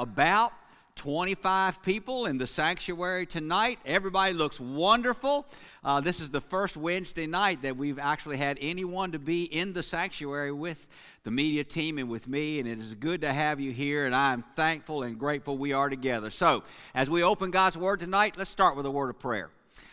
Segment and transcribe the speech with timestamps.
[0.00, 0.54] about
[0.96, 3.78] 25 people in the sanctuary tonight.
[3.84, 5.46] Everybody looks wonderful.
[5.84, 9.74] Uh, this is the first Wednesday night that we've actually had anyone to be in
[9.74, 10.86] the sanctuary with
[11.24, 14.14] the media team and with me, and it is good to have you here, and
[14.14, 16.30] I'm thankful and grateful we are together.
[16.30, 16.64] So,
[16.94, 19.50] as we open God's Word tonight, let's start with a word of prayer.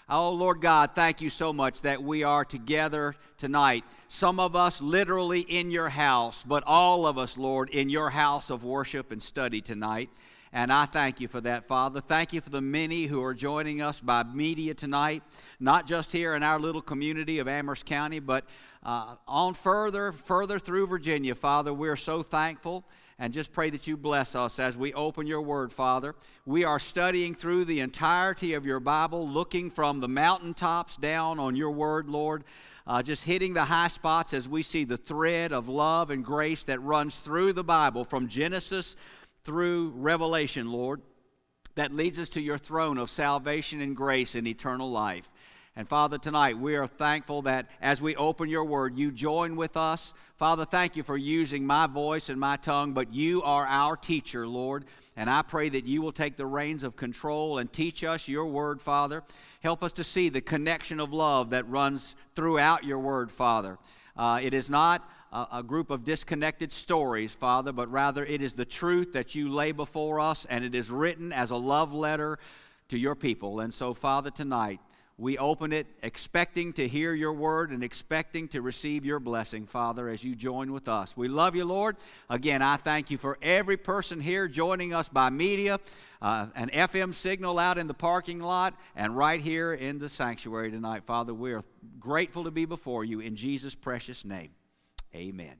[0.09, 3.83] Oh, Lord God, thank you so much that we are together tonight.
[4.07, 8.49] Some of us literally in your house, but all of us, Lord, in your house
[8.49, 10.09] of worship and study tonight.
[10.53, 11.99] And I thank you for that, Father.
[11.99, 15.23] Thank you for the many who are joining us by media tonight,
[15.59, 18.45] not just here in our little community of Amherst County, but
[18.83, 21.73] uh, on further, further through Virginia, Father.
[21.73, 22.85] We're so thankful
[23.19, 26.15] and just pray that you bless us as we open your word, Father.
[26.45, 31.55] We are studying through the entirety of your Bible, looking from the mountaintops down on
[31.55, 32.43] your word, Lord.
[32.85, 36.63] Uh, just hitting the high spots as we see the thread of love and grace
[36.63, 38.95] that runs through the Bible from Genesis
[39.43, 41.01] through Revelation, Lord,
[41.75, 45.29] that leads us to your throne of salvation and grace and eternal life.
[45.77, 49.77] And Father, tonight we are thankful that as we open your word, you join with
[49.77, 50.11] us.
[50.37, 54.47] Father, thank you for using my voice and my tongue, but you are our teacher,
[54.47, 54.85] Lord.
[55.15, 58.47] And I pray that you will take the reins of control and teach us your
[58.47, 59.23] word, Father.
[59.61, 63.77] Help us to see the connection of love that runs throughout your word, Father.
[64.17, 68.55] Uh, it is not a, a group of disconnected stories, Father, but rather it is
[68.55, 72.39] the truth that you lay before us, and it is written as a love letter
[72.89, 73.59] to your people.
[73.59, 74.79] And so, Father, tonight,
[75.19, 80.09] we open it expecting to hear your word and expecting to receive your blessing, Father,
[80.09, 81.17] as you join with us.
[81.17, 81.97] We love you, Lord.
[82.29, 85.79] Again, I thank you for every person here joining us by media,
[86.21, 90.69] uh, an FM signal out in the parking lot, and right here in the sanctuary
[90.69, 91.33] tonight, Father.
[91.33, 91.63] We are
[91.99, 94.51] grateful to be before you in Jesus' precious name.
[95.15, 95.55] Amen.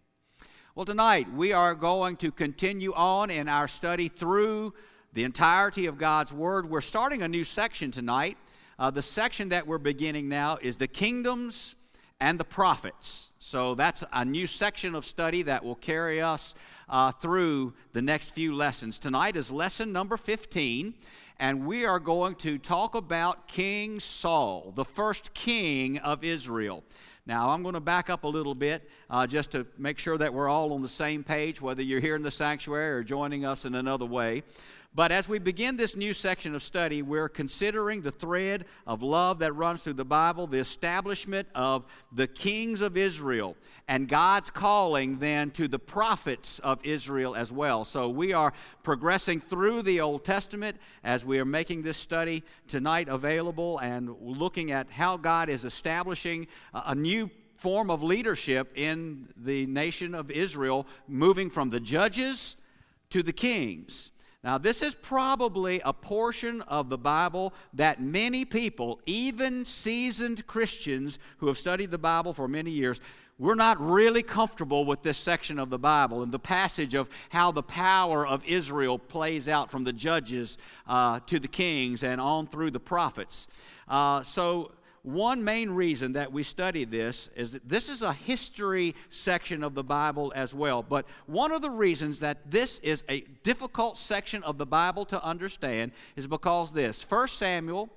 [0.75, 4.75] Well, tonight we are going to continue on in our study through
[5.14, 6.69] the entirety of God's Word.
[6.69, 8.38] We're starting a new section tonight.
[8.80, 11.73] Uh, the section that we're beginning now is the kingdoms
[12.20, 13.32] and the prophets.
[13.39, 16.54] So that's a new section of study that will carry us
[16.87, 18.99] uh, through the next few lessons.
[18.99, 20.93] Tonight is lesson number 15,
[21.39, 26.83] and we are going to talk about King Saul, the first king of Israel.
[27.26, 30.33] Now, I'm going to back up a little bit uh, just to make sure that
[30.33, 33.66] we're all on the same page, whether you're here in the sanctuary or joining us
[33.66, 34.43] in another way.
[34.97, 39.37] But as we begin this new section of study, we're considering the thread of love
[39.39, 43.55] that runs through the Bible, the establishment of the kings of Israel,
[43.87, 47.86] and God's calling then to the prophets of Israel as well.
[47.86, 53.07] So we are progressing through the Old Testament as we are making this study tonight
[53.07, 59.67] available and looking at how God is establishing a new form of leadership in the
[59.67, 62.55] nation of Israel, moving from the judges
[63.11, 64.09] to the kings.
[64.43, 71.17] Now, this is probably a portion of the Bible that many people, even seasoned Christians
[71.39, 73.02] who have studied the Bible for many years,
[73.39, 77.52] we're not really comfortable with this section of the Bible and the passage of how
[77.52, 82.48] the power of Israel plays out from the judges uh, to the kings and on
[82.48, 83.48] through the prophets.
[83.87, 84.71] Uh, so,
[85.07, 89.73] one main reason that we study this is that this is a history section of
[89.73, 90.83] the Bible as well.
[90.83, 95.23] But one of the reasons that this is a difficult section of the Bible to
[95.23, 97.89] understand is because this 1 Samuel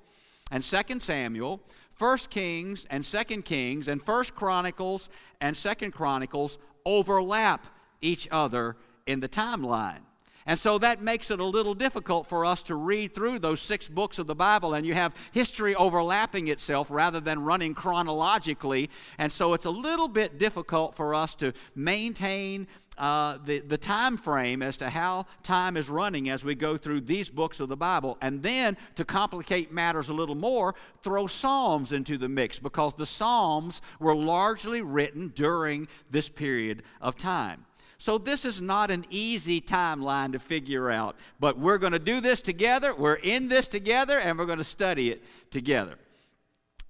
[0.51, 1.59] and 2 Samuel,
[1.97, 5.09] 1 Kings and 2 Kings, and 1 Chronicles
[5.41, 7.65] and 2 Chronicles overlap
[8.01, 9.99] each other in the timeline.
[10.45, 13.87] And so that makes it a little difficult for us to read through those six
[13.87, 18.89] books of the Bible, and you have history overlapping itself rather than running chronologically.
[19.17, 24.17] And so it's a little bit difficult for us to maintain uh, the, the time
[24.17, 27.77] frame as to how time is running as we go through these books of the
[27.77, 28.17] Bible.
[28.21, 33.05] And then, to complicate matters a little more, throw Psalms into the mix because the
[33.05, 37.65] Psalms were largely written during this period of time.
[38.01, 42.19] So, this is not an easy timeline to figure out, but we're going to do
[42.19, 42.95] this together.
[42.95, 45.21] We're in this together, and we're going to study it
[45.51, 45.99] together.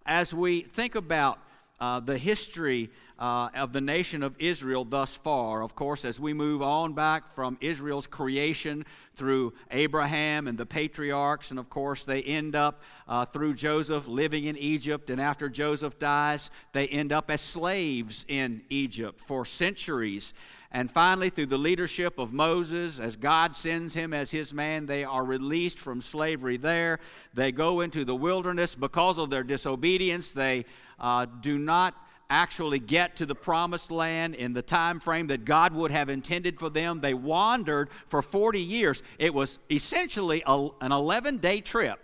[0.06, 1.38] As we think about
[1.82, 5.64] uh, the history uh, of the nation of Israel thus far.
[5.64, 11.50] Of course, as we move on back from Israel's creation through Abraham and the patriarchs,
[11.50, 16.00] and of course, they end up uh, through Joseph living in Egypt, and after Joseph
[16.00, 20.34] dies, they end up as slaves in Egypt for centuries.
[20.74, 25.04] And finally, through the leadership of Moses, as God sends him as his man, they
[25.04, 27.00] are released from slavery there.
[27.34, 30.32] They go into the wilderness because of their disobedience.
[30.32, 30.66] They
[30.98, 31.96] uh, do not
[32.30, 36.58] actually get to the promised land in the time frame that God would have intended
[36.58, 37.02] for them.
[37.02, 39.04] They wandered for 40 years.
[39.20, 42.00] It was essentially a, an 11 day trip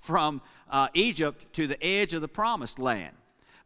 [0.00, 0.40] from
[0.70, 3.14] uh, Egypt to the edge of the promised land.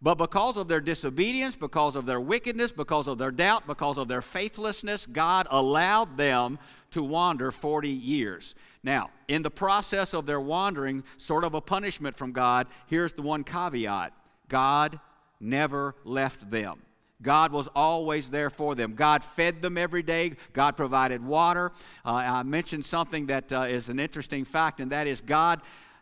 [0.02, 4.08] But because of their disobedience, because of their wickedness, because of their doubt, because of
[4.08, 6.58] their faithlessness, God allowed them
[6.92, 8.54] to wander 40 years.
[8.82, 13.22] Now, in the process of their wandering, sort of a punishment from God, here's the
[13.22, 14.12] one caveat
[14.48, 14.98] God
[15.38, 16.80] never left them.
[17.22, 18.94] God was always there for them.
[18.94, 20.32] God fed them every day.
[20.54, 21.72] God provided water.
[22.04, 25.60] Uh, I mentioned something that uh, is an interesting fact, and that is God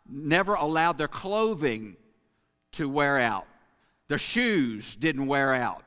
[0.09, 1.97] never allowed their clothing
[2.73, 3.47] to wear out.
[4.09, 5.85] Their shoes didn't wear out.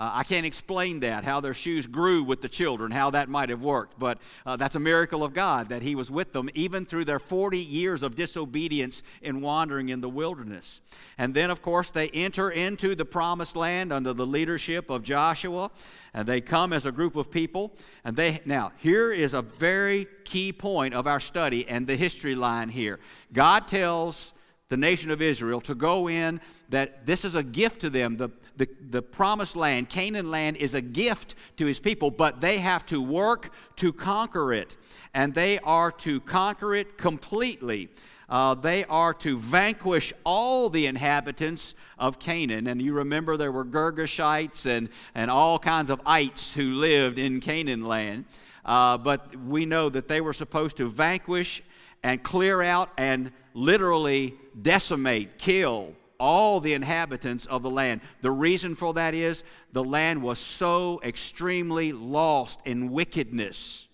[0.00, 3.50] Uh, I can't explain that, how their shoes grew with the children, how that might
[3.50, 6.86] have worked, but uh, that's a miracle of God that He was with them even
[6.86, 10.80] through their 40 years of disobedience in wandering in the wilderness.
[11.18, 15.70] And then, of course, they enter into the promised land under the leadership of Joshua,
[16.14, 17.76] and they come as a group of people.
[18.02, 22.34] And they, now, here is a very key point of our study and the history
[22.34, 23.00] line here.
[23.34, 24.32] God tells
[24.70, 26.40] the nation of Israel to go in,
[26.70, 28.16] that this is a gift to them.
[28.16, 32.58] The, the, the promised land, Canaan land, is a gift to his people, but they
[32.58, 34.76] have to work to conquer it.
[35.12, 37.88] And they are to conquer it completely.
[38.28, 42.68] Uh, they are to vanquish all the inhabitants of Canaan.
[42.68, 47.40] And you remember there were Girgashites and, and all kinds of ites who lived in
[47.40, 48.24] Canaan land.
[48.64, 51.62] Uh, but we know that they were supposed to vanquish
[52.04, 58.02] and clear out and literally decimate, kill all the inhabitants of the land.
[58.20, 63.88] The reason for that is the land was so extremely lost in wickedness.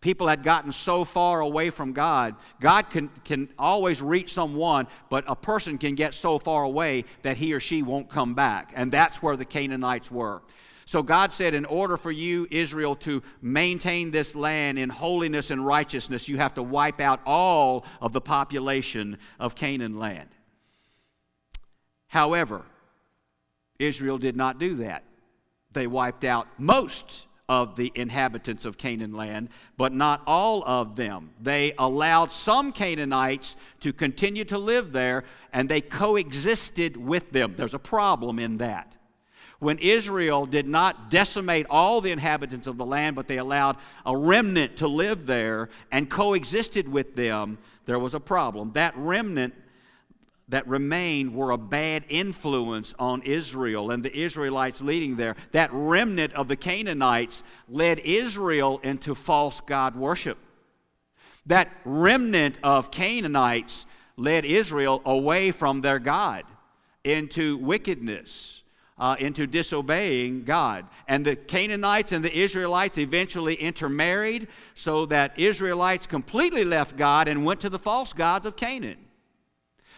[0.00, 2.36] People had gotten so far away from God.
[2.60, 7.36] God can, can always reach someone, but a person can get so far away that
[7.36, 8.72] he or she won't come back.
[8.76, 10.42] And that's where the Canaanites were.
[10.84, 15.66] So God said, in order for you, Israel, to maintain this land in holiness and
[15.66, 20.28] righteousness, you have to wipe out all of the population of Canaan land.
[22.08, 22.64] However,
[23.78, 25.04] Israel did not do that.
[25.72, 31.30] They wiped out most of the inhabitants of Canaan land, but not all of them.
[31.40, 37.54] They allowed some Canaanites to continue to live there, and they coexisted with them.
[37.56, 38.96] There's a problem in that
[39.58, 44.16] when Israel did not decimate all the inhabitants of the land, but they allowed a
[44.16, 48.72] remnant to live there and coexisted with them, there was a problem.
[48.72, 49.54] That remnant
[50.48, 55.36] that remained were a bad influence on Israel and the Israelites leading there.
[55.52, 60.38] That remnant of the Canaanites led Israel into false God worship.
[61.46, 66.44] That remnant of Canaanites led Israel away from their God
[67.04, 68.62] into wickedness
[68.98, 70.86] uh, into disobeying God.
[71.06, 77.44] And the Canaanites and the Israelites eventually intermarried so that Israelites completely left God and
[77.44, 78.98] went to the false gods of Canaan.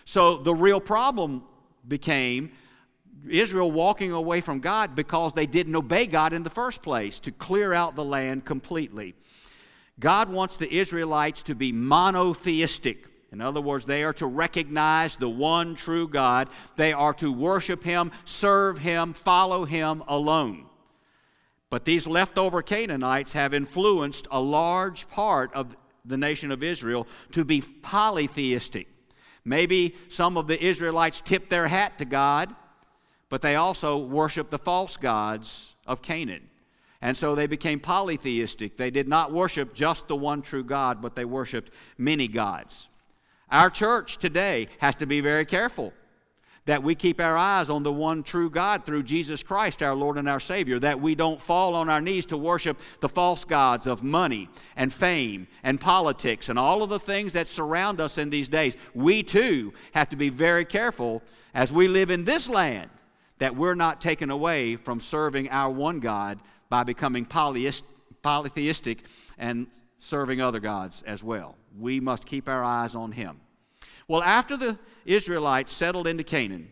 [0.09, 1.43] So the real problem
[1.87, 2.53] became
[3.29, 7.31] Israel walking away from God because they didn't obey God in the first place to
[7.31, 9.15] clear out the land completely.
[10.01, 13.05] God wants the Israelites to be monotheistic.
[13.33, 16.49] In other words, they are to recognize the one true God.
[16.77, 20.65] They are to worship Him, serve Him, follow Him alone.
[21.69, 25.77] But these leftover Canaanites have influenced a large part of
[26.07, 28.89] the nation of Israel to be polytheistic.
[29.49, 32.55] Maybe some of the Israelites tipped their hat to God,
[33.29, 36.49] but they also worship the false gods of Canaan.
[37.01, 38.77] And so they became polytheistic.
[38.77, 42.89] They did not worship just the one true God, but they worshiped many gods.
[43.51, 45.93] Our church today has to be very careful
[46.69, 50.19] that we keep our eyes on the one true God through Jesus Christ, our Lord
[50.19, 53.87] and our Savior, that we don't fall on our knees to worship the false gods
[53.87, 58.29] of money and fame and politics and all of the things that surround us in
[58.29, 58.77] these days.
[58.95, 61.23] We too have to be very careful
[61.55, 62.91] as we live in this land
[63.39, 68.99] that we're not taken away from serving our one God by becoming polytheistic
[69.39, 71.55] and serving other gods as well.
[71.79, 73.41] We must keep our eyes on him.
[74.09, 76.71] Well, after the Israelites settled into Canaan,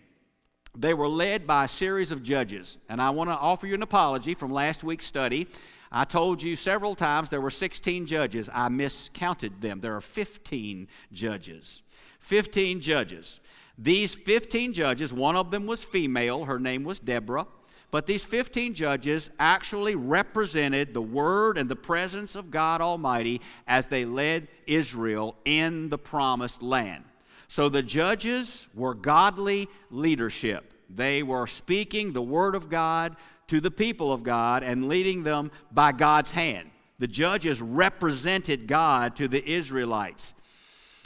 [0.75, 2.79] they were led by a series of judges.
[2.89, 5.47] And I want to offer you an apology from last week's study.
[5.93, 8.49] I told you several times there were 16 judges.
[8.53, 9.81] I miscounted them.
[9.81, 11.83] There are 15 judges.
[12.21, 13.41] 15 judges.
[13.79, 17.47] These 15 judges, one of them was female, her name was Deborah.
[17.91, 23.87] But these 15 judges actually represented the word and the presence of God Almighty as
[23.87, 27.05] they led Israel in the promised land.
[27.49, 30.75] So the judges were godly leadership.
[30.89, 33.17] They were speaking the word of God
[33.49, 36.71] to the people of God and leading them by God's hand.
[36.99, 40.35] The judges represented God to the Israelites.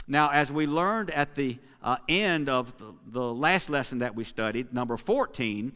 [0.07, 4.23] Now, as we learned at the uh, end of the, the last lesson that we
[4.23, 5.73] studied, number 14,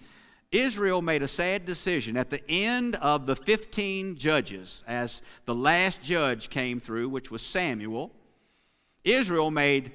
[0.52, 6.02] Israel made a sad decision at the end of the 15 judges, as the last
[6.02, 8.12] judge came through, which was Samuel.
[9.04, 9.92] Israel made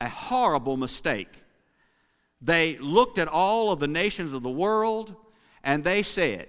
[0.00, 1.28] a horrible mistake.
[2.40, 5.14] They looked at all of the nations of the world
[5.64, 6.48] and they said,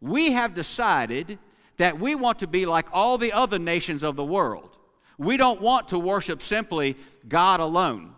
[0.00, 1.38] We have decided
[1.78, 4.76] that we want to be like all the other nations of the world.
[5.16, 8.14] We don't want to worship simply God alone,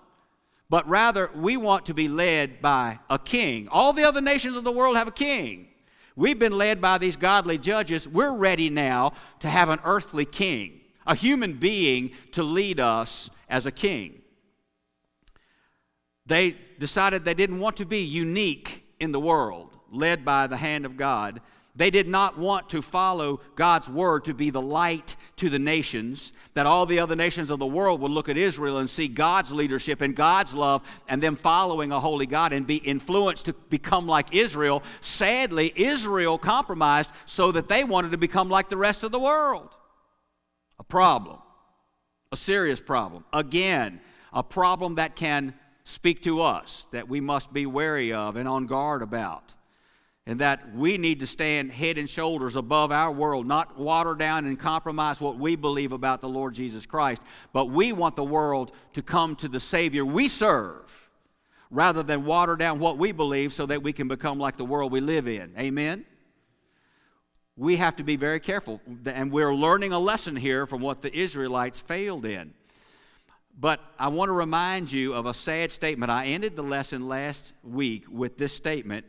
[0.68, 3.68] but rather we want to be led by a king.
[3.70, 5.68] All the other nations of the world have a king.
[6.16, 8.08] We've been led by these godly judges.
[8.08, 13.66] We're ready now to have an earthly king, a human being to lead us as
[13.66, 14.22] a king.
[16.26, 20.84] They decided they didn't want to be unique in the world, led by the hand
[20.84, 21.40] of God.
[21.76, 26.32] They did not want to follow God's word to be the light to the nations,
[26.54, 29.52] that all the other nations of the world would look at Israel and see God's
[29.52, 34.06] leadership and God's love and them following a holy God and be influenced to become
[34.06, 34.82] like Israel.
[35.02, 39.68] Sadly, Israel compromised so that they wanted to become like the rest of the world.
[40.78, 41.38] A problem,
[42.32, 43.24] a serious problem.
[43.34, 44.00] Again,
[44.32, 45.52] a problem that can
[45.86, 49.54] speak to us that we must be wary of and on guard about
[50.26, 54.46] and that we need to stand head and shoulders above our world, not water down
[54.46, 58.72] and compromise what we believe about the Lord Jesus Christ, but we want the world
[58.94, 61.08] to come to the Savior we serve
[61.70, 64.90] rather than water down what we believe so that we can become like the world
[64.90, 65.54] we live in.
[65.56, 66.04] Amen?
[67.56, 71.16] We have to be very careful, and we're learning a lesson here from what the
[71.16, 72.54] Israelites failed in.
[73.58, 76.10] But I want to remind you of a sad statement.
[76.10, 79.06] I ended the lesson last week with this statement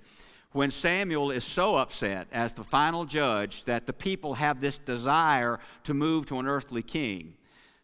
[0.54, 5.60] when Samuel is so upset as the final judge that the people have this desire
[5.84, 7.34] to move to an earthly king.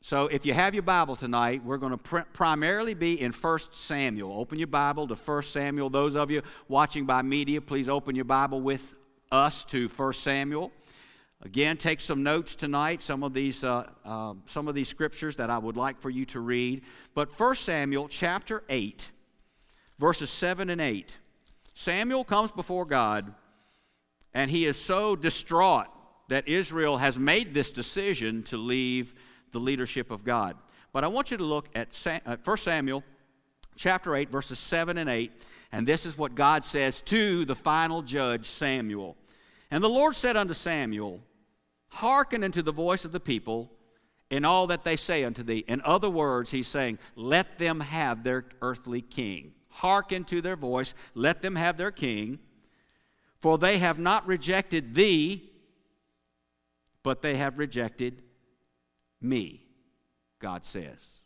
[0.01, 3.59] So if you have your Bible tonight, we're going to pr- primarily be in 1
[3.71, 4.37] Samuel.
[4.37, 5.89] Open your Bible to 1 Samuel.
[5.89, 8.95] Those of you watching by media, please open your Bible with
[9.31, 10.71] us to 1 Samuel.
[11.45, 15.49] Again, take some notes tonight, some of these, uh, uh, some of these scriptures that
[15.49, 16.83] I would like for you to read.
[17.13, 19.09] But 1 Samuel chapter 8,
[19.99, 21.17] verses 7 and 8.
[21.75, 23.33] Samuel comes before God,
[24.33, 25.87] and he is so distraught
[26.29, 29.13] that Israel has made this decision to leave
[29.51, 30.55] the leadership of God.
[30.93, 31.93] But I want you to look at
[32.45, 33.03] 1 Samuel
[33.75, 35.29] chapter 8, verses 7 and 8,
[35.73, 39.17] and this is what God says to the final judge, Samuel.
[39.69, 41.19] And the Lord said unto Samuel,
[41.93, 43.71] Hearken unto the voice of the people
[44.29, 45.63] in all that they say unto thee.
[45.67, 50.93] In other words, he's saying, Let them have their earthly king hearken to their voice,
[51.15, 52.39] let them have their king.
[53.37, 55.51] For they have not rejected thee,
[57.01, 58.21] but they have rejected
[59.19, 59.65] me,
[60.39, 61.21] God says,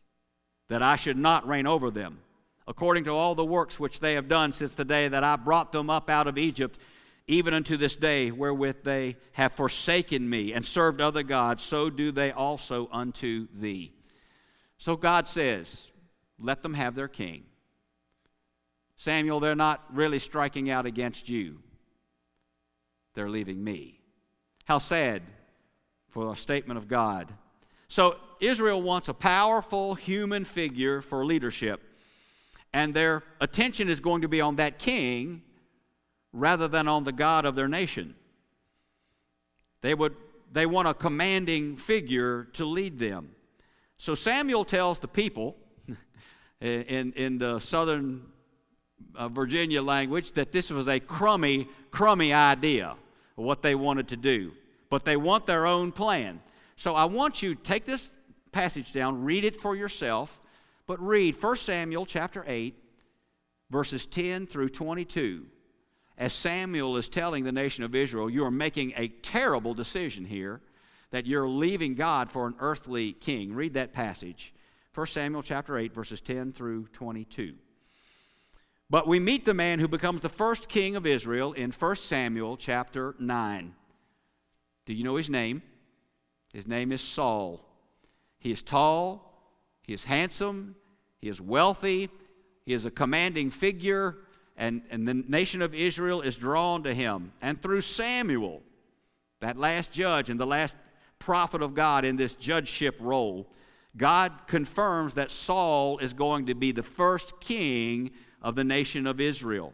[0.70, 2.20] that I should not reign over them,
[2.68, 5.72] according to all the works which they have done since the day that I brought
[5.72, 6.80] them up out of Egypt,
[7.28, 12.12] even unto this day, wherewith they have forsaken me and served other gods, so do
[12.12, 13.94] they also unto thee.
[14.78, 15.92] So God says,
[16.40, 17.44] Let them have their king.
[18.96, 21.60] Samuel, they're not really striking out against you,
[23.14, 24.00] they're leaving me.
[24.66, 25.22] How sad
[26.10, 27.34] for a statement of God.
[27.90, 31.82] So, Israel wants a powerful human figure for leadership,
[32.74, 35.42] and their attention is going to be on that king
[36.34, 38.16] rather than on the God of their nation.
[39.82, 40.16] They, would,
[40.52, 43.30] they want a commanding figure to lead them.
[43.98, 45.56] So Samuel tells the people
[46.62, 48.24] in, in the southern
[49.16, 52.96] uh, Virginia language that this was a crummy, crummy idea
[53.38, 54.52] of what they wanted to do.
[54.90, 56.42] But they want their own plan.
[56.76, 58.10] So I want you to take this
[58.52, 60.40] passage down, read it for yourself,
[60.86, 62.76] but read 1 Samuel chapter 8,
[63.70, 65.46] verses 10 through 22.
[66.18, 70.62] As Samuel is telling the nation of Israel, you are making a terrible decision here
[71.12, 73.54] that you're leaving God for an earthly king.
[73.54, 74.54] Read that passage.
[74.96, 77.54] 1 Samuel chapter 8, verses 10 through 22.
[78.90, 82.58] But we meet the man who becomes the first king of Israel in 1 Samuel
[82.58, 83.76] chapter 9.
[84.86, 85.62] Do you know his name?
[86.52, 87.64] His name is Saul.
[88.40, 89.34] He is tall,
[89.84, 90.76] he is handsome,
[91.20, 92.10] he is wealthy,
[92.66, 94.18] he is a commanding figure,
[94.58, 97.32] and, and the nation of Israel is drawn to him.
[97.42, 98.64] And through Samuel,
[99.40, 100.76] that last judge and the last
[101.20, 103.48] prophet of God in this judgeship role,
[103.96, 108.12] God confirms that Saul is going to be the first king
[108.42, 109.74] of the nation of Israel.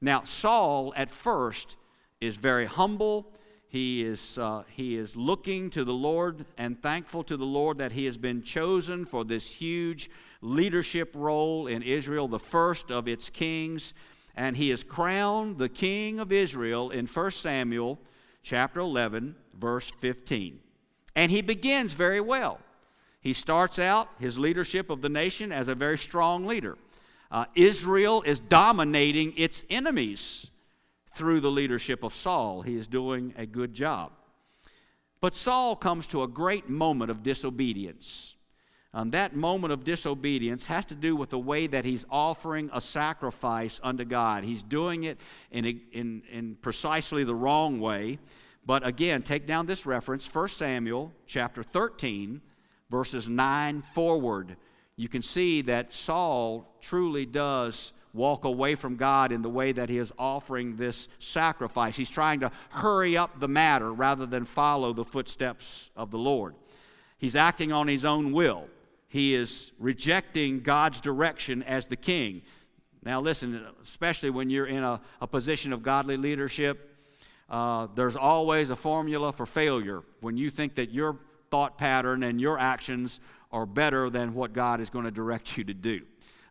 [0.00, 1.76] Now, Saul at first
[2.20, 3.32] is very humble.
[3.68, 7.92] He is, uh, he is looking to the Lord and thankful to the Lord that
[7.92, 10.10] he has been chosen for this huge
[10.46, 13.92] leadership role in Israel, the first of its kings.
[14.34, 17.98] And he is crowned the king of Israel in 1 Samuel
[18.42, 20.60] chapter 11, verse 15.
[21.14, 22.60] And he begins very well.
[23.20, 26.78] He starts out his leadership of the nation as a very strong leader.
[27.30, 30.48] Uh, Israel is dominating its enemies
[31.14, 32.62] through the leadership of Saul.
[32.62, 34.12] He is doing a good job.
[35.20, 38.35] But Saul comes to a great moment of disobedience.
[38.96, 42.80] And that moment of disobedience has to do with the way that he's offering a
[42.80, 44.42] sacrifice unto God.
[44.42, 48.18] He's doing it in, a, in, in precisely the wrong way.
[48.64, 52.40] But again, take down this reference 1 Samuel chapter 13,
[52.88, 54.56] verses 9 forward.
[54.96, 59.90] You can see that Saul truly does walk away from God in the way that
[59.90, 61.96] he is offering this sacrifice.
[61.96, 66.54] He's trying to hurry up the matter rather than follow the footsteps of the Lord.
[67.18, 68.68] He's acting on his own will.
[69.08, 72.42] He is rejecting God's direction as the king.
[73.02, 76.96] Now, listen, especially when you're in a, a position of godly leadership,
[77.48, 80.02] uh, there's always a formula for failure.
[80.20, 81.18] When you think that your
[81.50, 83.20] thought pattern and your actions
[83.52, 86.02] are better than what God is going to direct you to do.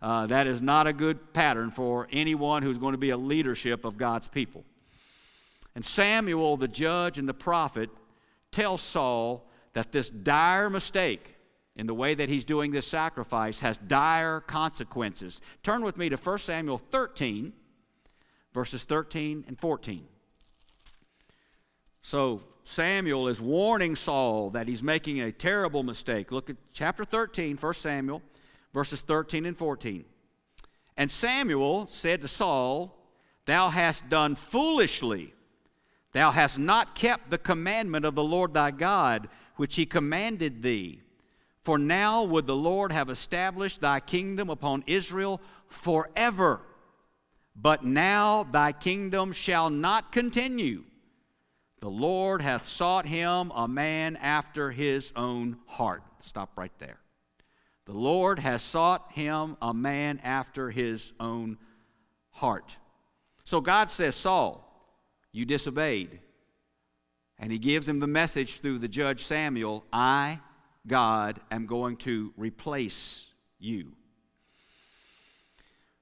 [0.01, 3.85] Uh, that is not a good pattern for anyone who's going to be a leadership
[3.85, 4.63] of God's people.
[5.75, 7.89] And Samuel, the judge and the prophet,
[8.51, 11.34] tells Saul that this dire mistake
[11.75, 15.41] in the way that he's doing this sacrifice has dire consequences.
[15.63, 17.51] Turn with me to 1 Samuel 13,
[18.53, 20.05] verses 13 and 14.
[22.01, 26.31] So Samuel is warning Saul that he's making a terrible mistake.
[26.31, 28.21] Look at chapter 13, 1 Samuel
[28.75, 30.03] verses 13 and 14.
[30.97, 32.95] And Samuel said to Saul,
[33.45, 35.33] Thou hast done foolishly.
[36.11, 40.99] Thou hast not kept the commandment of the Lord thy God, which he commanded thee.
[41.65, 46.61] For now would the Lord have established thy kingdom upon Israel forever.
[47.55, 50.83] But now thy kingdom shall not continue.
[51.81, 56.03] The Lord hath sought him a man after his own heart.
[56.21, 56.99] Stop right there.
[57.85, 61.57] The Lord has sought him a man after his own
[62.29, 62.77] heart.
[63.43, 64.61] So God says, Saul,
[65.31, 66.19] you disobeyed.
[67.39, 70.39] And he gives him the message through the judge Samuel I,
[70.87, 73.27] God, am going to replace
[73.59, 73.93] you.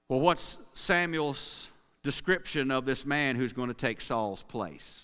[0.09, 1.69] Well, what's Samuel's
[2.03, 5.03] description of this man who's going to take Saul's place?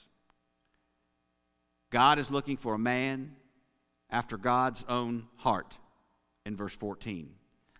[1.90, 3.36] God is looking for a man
[4.10, 5.78] after God's own heart
[6.46, 7.30] in verse 14.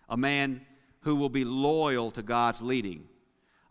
[0.08, 0.62] A man
[1.00, 3.04] who will be loyal to God's leading.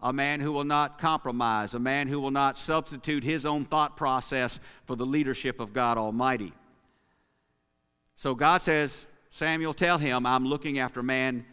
[0.01, 1.73] A man who will not compromise.
[1.73, 5.97] A man who will not substitute his own thought process for the leadership of God
[5.97, 6.53] Almighty.
[8.19, 11.45] So God says, Samuel, tell him, I'm looking after a man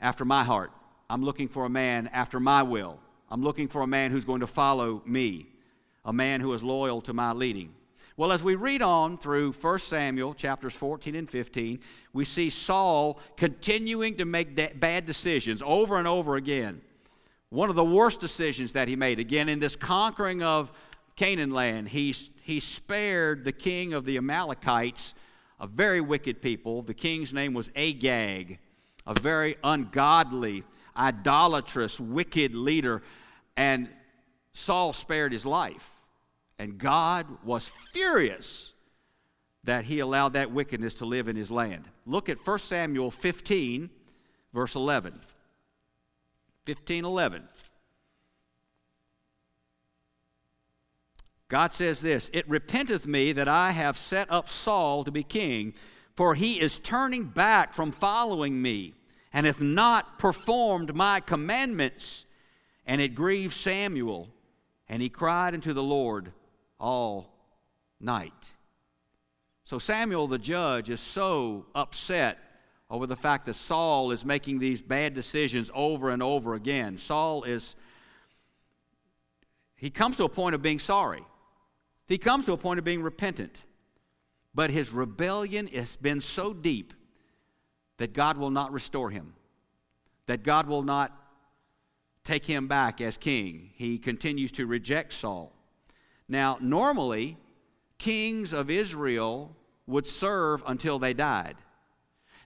[0.00, 0.72] after my heart.
[1.10, 2.98] I'm looking for a man after my will.
[3.30, 5.48] I'm looking for a man who's going to follow me,
[6.02, 7.74] a man who is loyal to my leading.
[8.16, 11.80] Well, as we read on through 1 Samuel chapters 14 and 15,
[12.14, 16.80] we see Saul continuing to make de- bad decisions over and over again.
[17.50, 20.72] One of the worst decisions that he made, again, in this conquering of
[21.16, 25.12] Canaan land, he, he spared the king of the Amalekites,
[25.60, 26.82] a very wicked people.
[26.82, 28.58] The king's name was Agag,
[29.06, 30.64] a very ungodly,
[30.96, 33.02] idolatrous, wicked leader.
[33.56, 33.88] And
[34.52, 35.90] Saul spared his life.
[36.58, 38.72] And God was furious
[39.64, 41.84] that he allowed that wickedness to live in his land.
[42.06, 43.90] Look at 1 Samuel 15,
[44.52, 45.18] verse 11.
[46.66, 47.48] 15 11.
[51.54, 55.72] God says this It repenteth me that I have set up Saul to be king,
[56.16, 58.94] for he is turning back from following me,
[59.32, 62.24] and hath not performed my commandments.
[62.86, 64.30] And it grieved Samuel,
[64.88, 66.32] and he cried unto the Lord
[66.80, 67.32] all
[68.00, 68.50] night.
[69.62, 72.36] So Samuel the judge is so upset
[72.90, 76.96] over the fact that Saul is making these bad decisions over and over again.
[76.96, 77.76] Saul is,
[79.76, 81.22] he comes to a point of being sorry.
[82.06, 83.64] He comes to a point of being repentant.
[84.54, 86.94] But his rebellion has been so deep
[87.98, 89.34] that God will not restore him,
[90.26, 91.12] that God will not
[92.22, 93.70] take him back as king.
[93.74, 95.52] He continues to reject Saul.
[96.28, 97.36] Now, normally,
[97.98, 99.54] kings of Israel
[99.86, 101.56] would serve until they died.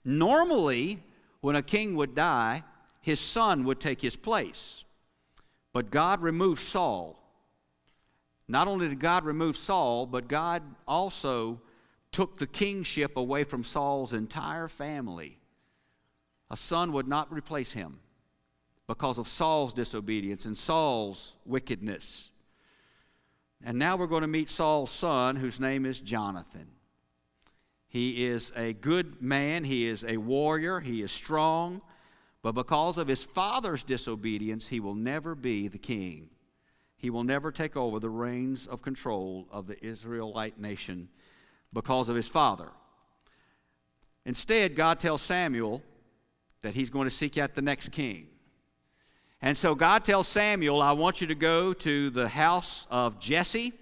[0.05, 1.03] Normally,
[1.41, 2.65] when a king would die,
[3.01, 4.85] his son would take his place.
[5.73, 7.23] But God removed Saul.
[8.49, 11.61] Not only did God remove Saul, but God also
[12.11, 15.39] took the kingship away from Saul's entire family.
[16.51, 18.01] A son would not replace him
[18.87, 22.31] because of Saul's disobedience and Saul's wickedness.
[23.63, 26.69] And now we're going to meet Saul's son, whose name is Jonathan.
[27.89, 31.83] He is a good man, he is a warrior, he is strong,
[32.43, 36.31] but because of his father's disobedience, he will never be the king.
[36.99, 41.09] He will never take over the reins of control of the Israelite nation
[41.73, 42.69] because of his father.
[44.27, 45.83] Instead, God tells Samuel
[46.63, 48.27] that he's going to seek out the next king.
[49.41, 53.73] And so God tells Samuel, I want you to go to the house of Jesse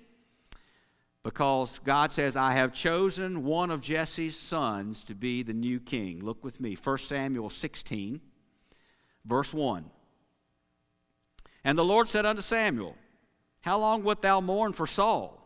[1.23, 6.23] because God says, I have chosen one of Jesse's sons to be the new king.
[6.23, 8.21] Look with me, 1 Samuel 16,
[9.25, 9.87] verse 1.
[11.65, 12.95] And the Lord said unto Samuel,
[13.67, 15.37] How long wilt thou mourn for Saul?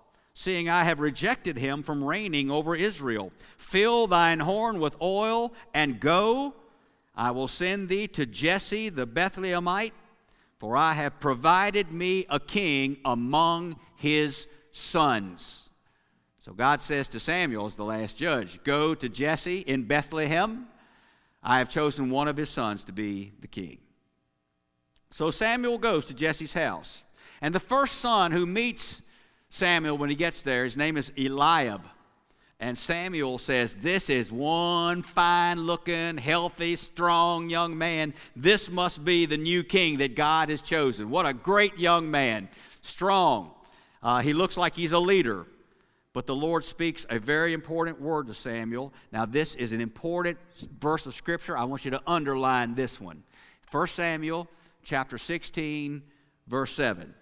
[0.41, 3.33] seeing I have rejected him from reigning over Israel.
[3.59, 6.55] Fill thine horn with oil and go.
[7.15, 9.93] I will send thee to Jesse the Bethlehemite,
[10.59, 15.69] for I have provided me a king among his sons.
[16.39, 20.69] So God says to Samuel as the last judge, Go to Jesse in Bethlehem.
[21.43, 23.79] I have chosen one of his sons to be the king.
[25.11, 27.05] So Samuel goes to Jesse's house.
[27.41, 29.03] And the first son who meets
[29.49, 31.83] Samuel, when he gets there, his name is Eliab.
[32.61, 38.13] And Samuel says, This is one fine looking, healthy, strong young man.
[38.37, 41.09] This must be the new king that God has chosen.
[41.09, 42.49] What a great young man.
[42.83, 43.53] Strong.
[44.03, 45.47] Uh, he looks like he's a leader.
[46.13, 48.93] But the Lord speaks a very important word to Samuel.
[49.13, 50.39] Now, this is an important
[50.81, 51.57] verse of Scripture.
[51.57, 53.23] I want you to underline this one
[53.71, 54.49] 1 Samuel
[54.83, 56.03] chapter 16,
[56.47, 57.15] verse 7.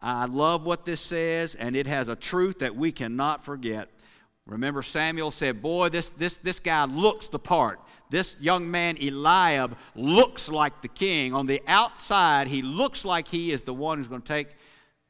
[0.00, 3.88] I love what this says, and it has a truth that we cannot forget.
[4.46, 7.80] Remember, Samuel said, Boy, this, this, this guy looks the part.
[8.10, 11.34] This young man, Eliab, looks like the king.
[11.34, 14.48] On the outside, he looks like he is the one who's going to take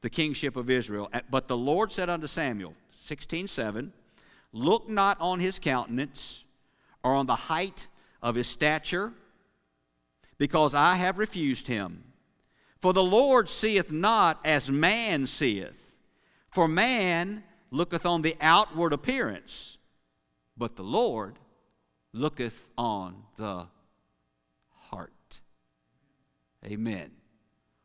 [0.01, 1.11] the kingship of Israel.
[1.31, 3.92] But the Lord said unto Samuel, 16 7,
[4.53, 6.44] Look not on his countenance
[7.05, 7.87] or on the height
[8.22, 9.12] of his stature,
[10.38, 12.03] because I have refused him.
[12.81, 15.97] For the Lord seeth not as man seeth.
[16.51, 19.79] For man looketh on the outward appearance,
[20.57, 21.38] but the Lord
[22.12, 23.67] looketh on the
[24.91, 25.41] heart.
[26.64, 27.11] Amen.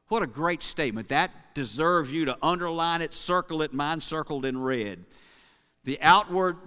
[0.08, 1.10] What a great statement.
[1.10, 5.06] That deserves you to underline it, circle it, mine circled in red.
[5.84, 6.58] The outward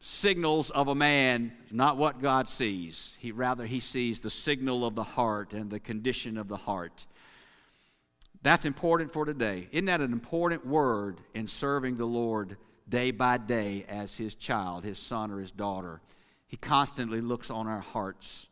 [0.00, 3.16] signals of a man not what God sees.
[3.20, 7.06] He rather he sees the signal of the heart and the condition of the heart.
[8.44, 9.68] That's important for today.
[9.72, 14.84] Isn't that an important word in serving the Lord day by day as His child,
[14.84, 16.02] His son or His daughter?
[16.46, 18.46] He constantly looks on our hearts.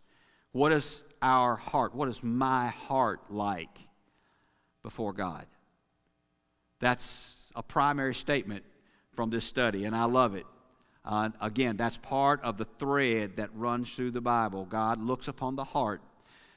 [0.52, 1.94] What is our heart?
[1.94, 3.78] What is my heart like
[4.82, 5.44] before God?
[6.80, 8.64] That's a primary statement
[9.12, 10.46] from this study, and I love it.
[11.04, 14.64] Uh, again, that's part of the thread that runs through the Bible.
[14.64, 16.00] God looks upon the heart,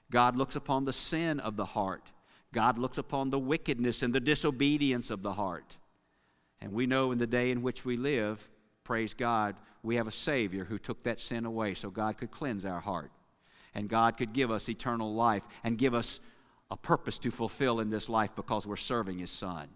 [0.10, 2.13] God looks upon the sin of the heart.
[2.56, 5.76] God looks upon the wickedness and the disobedience of the heart.
[6.62, 8.39] And we know in the day in which we live,
[8.86, 12.63] praise God, we have a Savior who took that sin away so God could cleanse
[12.63, 13.12] our heart.
[13.74, 16.22] And God could give us eternal life and give us
[16.72, 19.68] a purpose to fulfill in this life because we're serving His Son.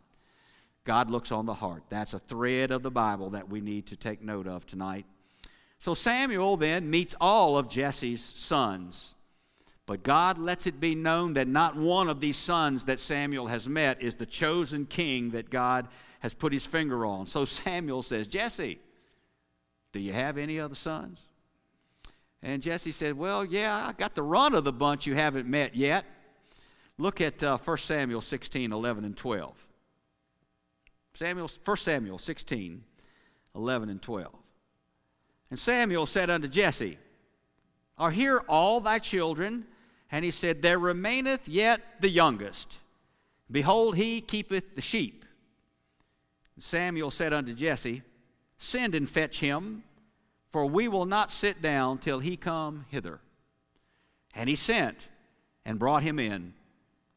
[0.85, 1.83] God looks on the heart.
[1.89, 5.05] That's a thread of the Bible that we need to take note of tonight.
[5.79, 9.15] So Samuel then meets all of Jesse's sons.
[9.89, 13.67] But God lets it be known that not one of these sons that Samuel has
[13.67, 15.87] met is the chosen king that God
[16.19, 17.25] has put his finger on.
[17.25, 18.77] So Samuel says, Jesse,
[19.91, 21.23] do you have any other sons?
[22.43, 25.75] And Jesse said, Well, yeah, I got the run of the bunch you haven't met
[25.75, 26.05] yet.
[26.99, 29.55] Look at uh, 1 Samuel 16, 11, and 12.
[31.15, 32.83] Samuel, 1 Samuel 16,
[33.55, 34.35] 11, and 12.
[35.49, 36.99] And Samuel said unto Jesse,
[37.97, 39.65] Are here all thy children?
[40.11, 42.79] And he said, There remaineth yet the youngest.
[43.51, 45.25] Behold, he keepeth the sheep.
[46.57, 48.03] Samuel said unto Jesse,
[48.57, 49.83] Send and fetch him,
[50.51, 53.19] for we will not sit down till he come hither.
[54.33, 55.07] And he sent
[55.65, 56.53] and brought him in.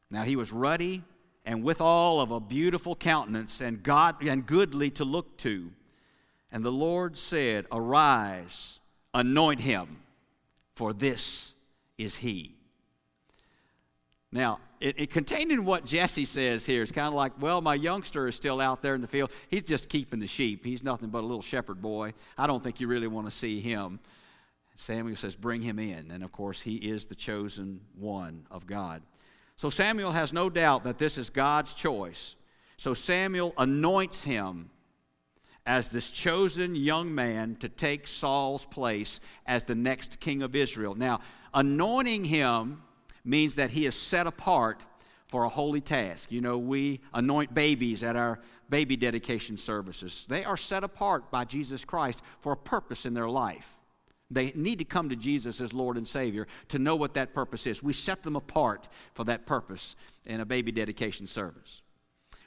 [0.09, 1.03] Now he was ruddy
[1.45, 5.71] and withal of a beautiful countenance and god and goodly to look to.
[6.51, 8.79] And the Lord said, Arise,
[9.13, 9.97] anoint him,
[10.75, 11.53] for this
[11.97, 12.55] is he.
[14.33, 17.75] Now, it, it contained in what Jesse says here is kind of like, well, my
[17.75, 19.31] youngster is still out there in the field.
[19.49, 20.65] He's just keeping the sheep.
[20.65, 22.15] He's nothing but a little shepherd boy.
[22.35, 23.99] I don't think you really want to see him.
[24.75, 26.09] Samuel says, bring him in.
[26.09, 29.03] And of course, he is the chosen one of God.
[29.55, 32.35] So Samuel has no doubt that this is God's choice.
[32.77, 34.71] So Samuel anoints him
[35.67, 40.95] as this chosen young man to take Saul's place as the next king of Israel.
[40.95, 41.19] Now,
[41.53, 42.81] anointing him
[43.25, 44.81] means that he is set apart
[45.27, 46.31] for a holy task.
[46.31, 50.25] You know, we anoint babies at our baby dedication services.
[50.29, 53.67] They are set apart by Jesus Christ for a purpose in their life.
[54.29, 57.67] They need to come to Jesus as Lord and Savior to know what that purpose
[57.67, 57.83] is.
[57.83, 61.81] We set them apart for that purpose in a baby dedication service.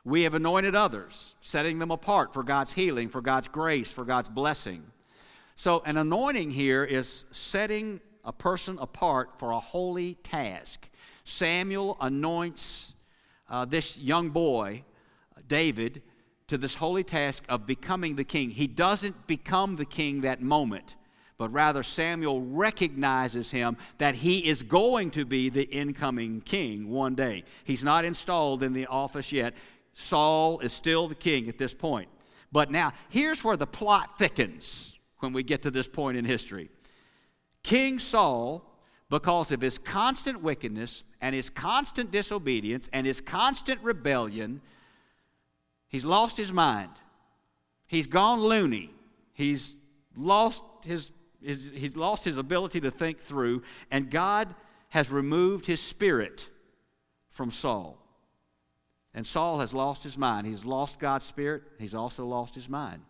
[0.05, 4.29] We have anointed others, setting them apart for God's healing, for God's grace, for God's
[4.29, 4.85] blessing.
[5.57, 10.89] So, an anointing here is setting a person apart for a holy task.
[11.25, 12.95] Samuel anoints
[13.49, 14.83] uh, this young boy,
[15.49, 16.03] David,
[16.49, 18.51] to this holy task of becoming the king.
[18.51, 20.97] He doesn't become the king that moment,
[21.39, 27.15] but rather Samuel recognizes him that he is going to be the incoming king one
[27.15, 27.45] day.
[27.65, 29.55] He's not installed in the office yet.
[29.95, 32.09] Saul is still the king at this point.
[32.53, 36.71] But now, here's where the plot thickens when we get to this point in history.
[37.67, 38.63] King Saul,
[39.11, 44.61] because of his constant wickedness and his constant disobedience and his constant rebellion,
[45.89, 46.93] he's lost his mind.
[47.89, 48.93] He's gone loony.
[49.33, 49.77] He's
[50.17, 51.11] lost his,
[51.43, 54.55] his, he's lost his ability to think through, and God
[54.91, 56.49] has removed his spirit
[57.31, 57.99] from Saul.
[59.13, 60.47] And Saul has lost his mind.
[60.47, 63.03] He's lost God's spirit, he's also lost his mind.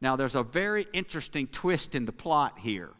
[0.00, 2.90] Now, there's a very interesting twist in the plot here.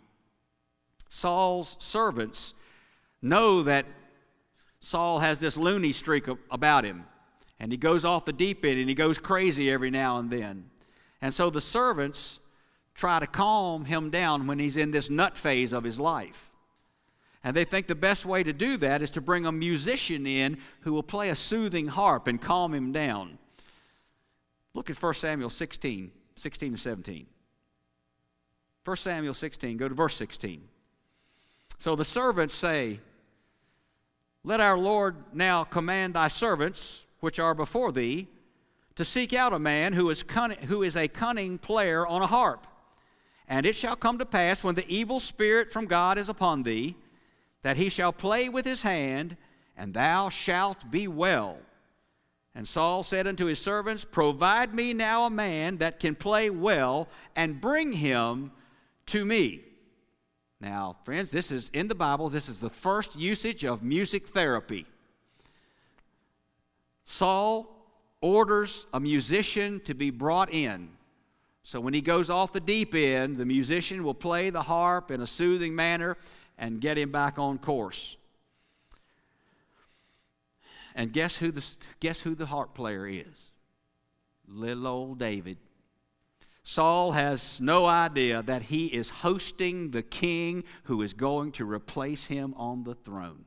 [1.10, 2.54] Saul's servants
[3.20, 3.84] know that
[4.78, 7.04] Saul has this loony streak about him,
[7.58, 10.70] and he goes off the deep end and he goes crazy every now and then.
[11.20, 12.38] And so the servants
[12.94, 16.50] try to calm him down when he's in this nut phase of his life.
[17.42, 20.58] And they think the best way to do that is to bring a musician in
[20.82, 23.38] who will play a soothing harp and calm him down.
[24.74, 27.26] Look at 1 Samuel 16, 16 and 17.
[28.84, 30.62] 1 Samuel 16, go to verse 16.
[31.80, 33.00] So the servants say,
[34.44, 38.28] Let our Lord now command thy servants, which are before thee,
[38.96, 42.26] to seek out a man who is, cunning, who is a cunning player on a
[42.26, 42.66] harp.
[43.48, 46.96] And it shall come to pass when the evil spirit from God is upon thee,
[47.62, 49.38] that he shall play with his hand,
[49.74, 51.56] and thou shalt be well.
[52.54, 57.08] And Saul said unto his servants, Provide me now a man that can play well,
[57.34, 58.52] and bring him
[59.06, 59.62] to me.
[60.60, 64.86] Now, friends, this is in the Bible, this is the first usage of music therapy.
[67.06, 67.66] Saul
[68.20, 70.90] orders a musician to be brought in.
[71.62, 75.20] So when he goes off the deep end, the musician will play the harp in
[75.22, 76.16] a soothing manner
[76.58, 78.16] and get him back on course.
[80.94, 81.64] And guess who the,
[82.00, 83.52] guess who the harp player is?
[84.46, 85.56] Little old David.
[86.62, 92.26] Saul has no idea that he is hosting the king who is going to replace
[92.26, 93.46] him on the throne.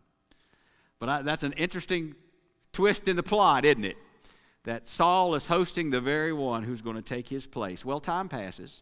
[0.99, 2.15] But I, that's an interesting
[2.71, 3.97] twist in the plot, isn't it?
[4.63, 7.85] That Saul is hosting the very one who's going to take his place.
[7.85, 8.81] Well, time passes.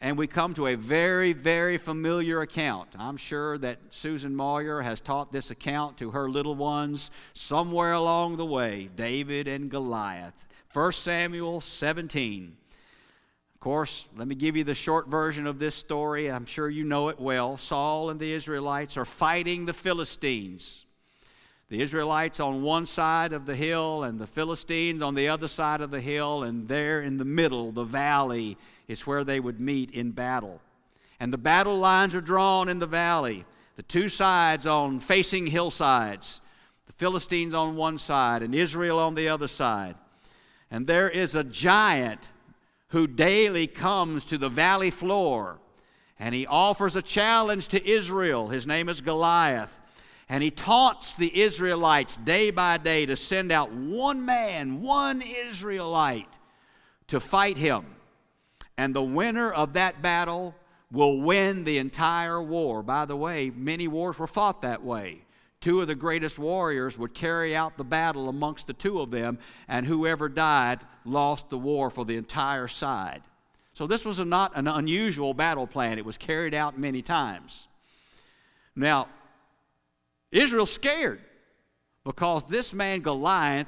[0.00, 2.90] And we come to a very, very familiar account.
[2.96, 8.36] I'm sure that Susan Moyer has taught this account to her little ones somewhere along
[8.36, 10.46] the way David and Goliath.
[10.72, 12.56] 1 Samuel 17.
[13.58, 16.30] Of course, let me give you the short version of this story.
[16.30, 17.56] I'm sure you know it well.
[17.56, 20.86] Saul and the Israelites are fighting the Philistines.
[21.68, 25.80] The Israelites on one side of the hill and the Philistines on the other side
[25.80, 29.90] of the hill, and there in the middle, the valley, is where they would meet
[29.90, 30.60] in battle.
[31.18, 33.44] And the battle lines are drawn in the valley,
[33.74, 36.40] the two sides on facing hillsides,
[36.86, 39.96] the Philistines on one side and Israel on the other side.
[40.70, 42.28] And there is a giant
[42.88, 45.58] who daily comes to the valley floor
[46.18, 48.48] and he offers a challenge to Israel.
[48.48, 49.74] His name is Goliath.
[50.28, 56.28] And he taunts the Israelites day by day to send out one man, one Israelite,
[57.06, 57.86] to fight him.
[58.76, 60.54] And the winner of that battle
[60.92, 62.82] will win the entire war.
[62.82, 65.22] By the way, many wars were fought that way.
[65.60, 69.38] Two of the greatest warriors would carry out the battle amongst the two of them,
[69.66, 73.22] and whoever died lost the war for the entire side.
[73.74, 75.98] So this was a not an unusual battle plan.
[75.98, 77.66] It was carried out many times.
[78.74, 79.08] Now,
[80.30, 81.20] Israel's scared.
[82.04, 83.66] because this man Goliath,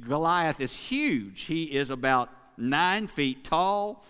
[0.00, 1.42] Goliath is huge.
[1.42, 4.04] He is about nine feet tall.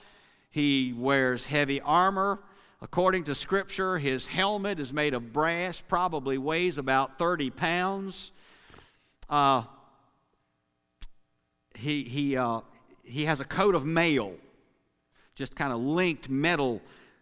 [0.50, 2.40] He wears heavy armor.
[2.80, 8.30] According to Scripture, his helmet is made of brass, probably weighs about 30 pounds.
[9.28, 9.64] Uh,
[11.74, 12.60] he, he, uh,
[13.02, 14.34] he has a coat of mail,
[15.34, 16.80] just kind of linked metal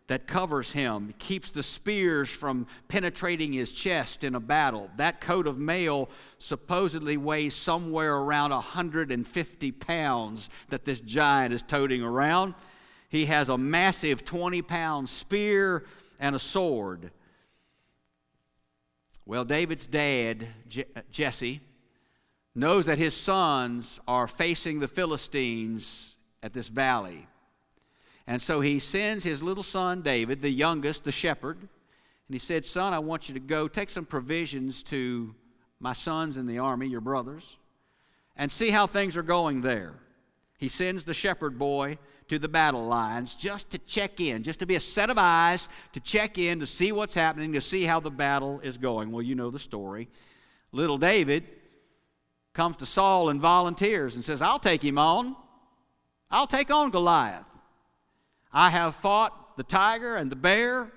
[0.08, 4.90] that covers him, keeps the spears from penetrating his chest in a battle.
[4.96, 12.02] That coat of mail supposedly weighs somewhere around 150 pounds that this giant is toting
[12.02, 12.54] around.
[13.08, 15.84] He has a massive 20 pound spear
[16.18, 17.10] and a sword.
[19.24, 20.48] Well, David's dad,
[21.10, 21.60] Jesse,
[22.54, 27.26] knows that his sons are facing the Philistines at this valley.
[28.26, 32.64] And so he sends his little son, David, the youngest, the shepherd, and he said,
[32.64, 35.34] Son, I want you to go take some provisions to
[35.78, 37.56] my sons in the army, your brothers,
[38.36, 39.94] and see how things are going there.
[40.58, 44.66] He sends the shepherd boy to the battle lines just to check in, just to
[44.66, 48.00] be a set of eyes to check in, to see what's happening, to see how
[48.00, 49.12] the battle is going.
[49.12, 50.08] Well, you know the story.
[50.72, 51.44] Little David
[52.52, 55.36] comes to Saul and volunteers and says, I'll take him on.
[56.30, 57.44] I'll take on Goliath.
[58.52, 60.90] I have fought the tiger and the bear.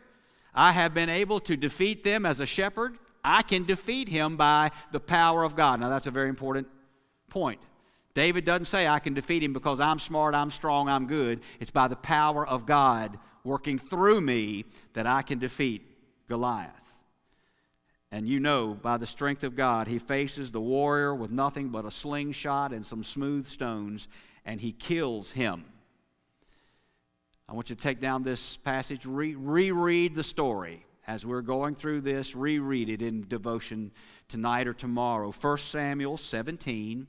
[0.54, 2.98] I have been able to defeat them as a shepherd.
[3.24, 5.80] I can defeat him by the power of God.
[5.80, 6.68] Now, that's a very important
[7.30, 7.60] point.
[8.20, 11.40] David doesn't say, I can defeat him because I'm smart, I'm strong, I'm good.
[11.62, 15.84] It's by the power of God working through me that I can defeat
[16.28, 16.74] Goliath.
[18.12, 21.86] And you know, by the strength of God, he faces the warrior with nothing but
[21.86, 24.10] a slingshot and some smooth stones,
[24.44, 25.64] and he kills him.
[27.48, 31.74] I want you to take down this passage, re- reread the story as we're going
[31.74, 33.94] through this, reread it in devotion
[34.28, 35.32] tonight or tomorrow.
[35.32, 37.08] 1 Samuel 17,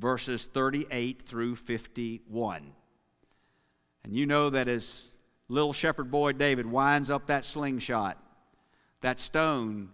[0.00, 2.72] verses 38 through 51.
[4.02, 5.12] And you know that as
[5.48, 8.16] little shepherd boy David winds up that slingshot,
[9.02, 9.90] that stone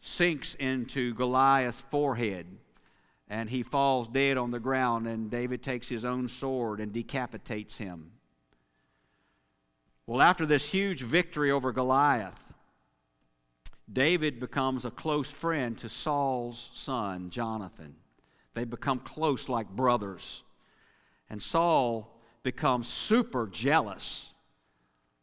[0.00, 2.46] sinks into Goliath's forehead
[3.28, 7.78] and he falls dead on the ground, and David takes his own sword and decapitates
[7.78, 8.10] him.
[10.06, 12.38] Well, after this huge victory over Goliath,
[13.90, 17.96] David becomes a close friend to Saul's son, Jonathan.
[18.54, 20.42] They become close like brothers.
[21.28, 22.10] And Saul
[22.42, 24.32] becomes super jealous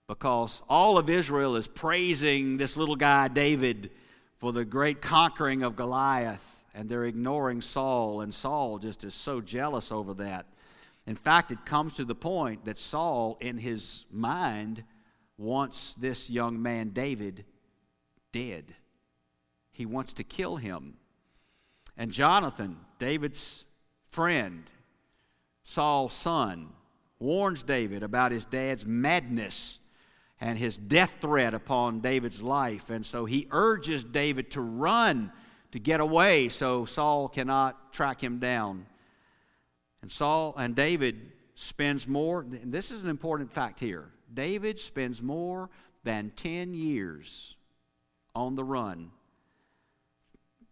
[0.08, 3.92] because all of Israel is praising this little guy, David,
[4.40, 6.46] for the great conquering of Goliath.
[6.74, 10.46] And they're ignoring Saul, and Saul just is so jealous over that.
[11.06, 14.84] In fact, it comes to the point that Saul, in his mind,
[15.38, 17.44] wants this young man, David,
[18.32, 18.74] dead.
[19.72, 20.96] He wants to kill him.
[22.02, 23.64] And Jonathan, David's
[24.10, 24.64] friend,
[25.62, 26.70] Saul's son,
[27.20, 29.78] warns David about his dad's madness
[30.40, 32.90] and his death threat upon David's life.
[32.90, 35.32] And so he urges David to run,
[35.74, 38.88] to get away, so Saul cannot track him down.
[40.02, 44.10] And Saul and David spends more, this is an important fact here.
[44.34, 45.70] David spends more
[46.04, 47.56] than 10 years
[48.34, 49.12] on the run,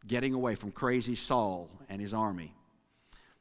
[0.09, 2.53] getting away from crazy Saul and his army.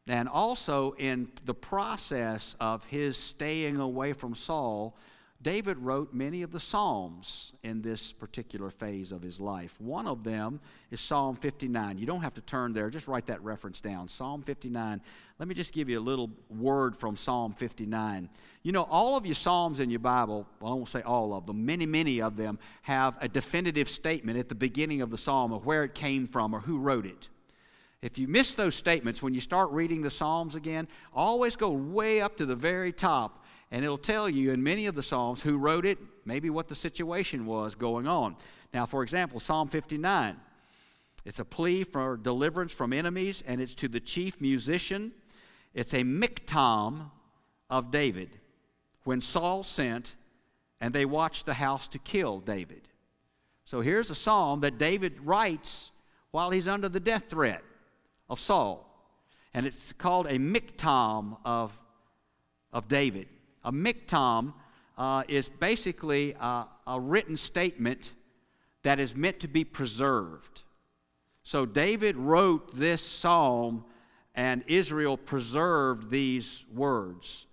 [0.06, 4.96] And also, in the process of his staying away from Saul,
[5.40, 9.72] David wrote many of the Psalms in this particular phase of his life.
[9.78, 10.58] One of them
[10.90, 11.96] is Psalm 59.
[11.96, 14.08] You don't have to turn there, just write that reference down.
[14.08, 15.00] Psalm 59.
[15.38, 18.28] Let me just give you a little word from Psalm 59.
[18.64, 21.46] You know, all of your Psalms in your Bible, well, I won't say all of
[21.46, 25.52] them, many, many of them have a definitive statement at the beginning of the Psalm
[25.52, 27.28] of where it came from or who wrote it.
[28.02, 32.20] If you miss those statements when you start reading the Psalms again, always go way
[32.20, 35.58] up to the very top and it'll tell you in many of the Psalms who
[35.58, 38.36] wrote it, maybe what the situation was going on.
[38.72, 40.36] Now, for example, Psalm 59.
[41.24, 45.12] It's a plea for deliverance from enemies, and it's to the chief musician.
[45.74, 47.10] It's a miktam
[47.68, 48.30] of David
[49.04, 50.14] when Saul sent
[50.80, 52.88] and they watched the house to kill David.
[53.64, 55.90] So here's a psalm that David writes
[56.30, 57.62] while he's under the death threat
[58.28, 58.84] of Saul.
[59.52, 61.78] And it's called a miktam of,
[62.72, 63.28] of David.
[63.68, 64.54] A miktam
[64.96, 68.14] uh, is basically a, a written statement
[68.82, 70.62] that is meant to be preserved.
[71.42, 73.84] So David wrote this psalm,
[74.34, 77.46] and Israel preserved these words.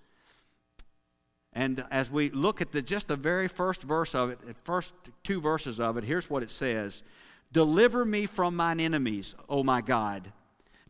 [1.52, 4.94] And as we look at the, just the very first verse of it, the first
[5.26, 7.04] two verses of it, here's what it says
[7.52, 10.32] Deliver me from mine enemies, O my God.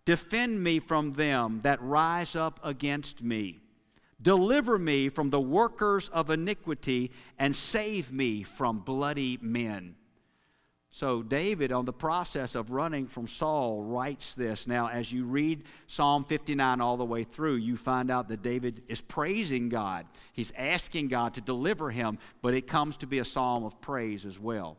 [0.06, 3.65] Defend me from them that rise up against me.
[4.26, 9.94] Deliver me from the workers of iniquity and save me from bloody men.
[10.90, 14.66] So, David, on the process of running from Saul, writes this.
[14.66, 18.82] Now, as you read Psalm 59 all the way through, you find out that David
[18.88, 20.08] is praising God.
[20.34, 24.26] He's asking God to deliver him, but it comes to be a psalm of praise
[24.26, 24.78] as well.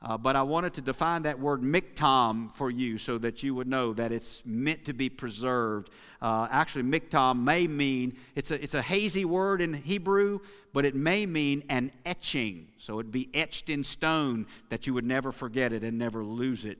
[0.00, 3.66] Uh, but I wanted to define that word miktam for you so that you would
[3.66, 5.90] know that it's meant to be preserved.
[6.22, 10.38] Uh, actually, miktam may mean, it's a, it's a hazy word in Hebrew,
[10.72, 12.68] but it may mean an etching.
[12.78, 16.64] So it'd be etched in stone that you would never forget it and never lose
[16.64, 16.78] it.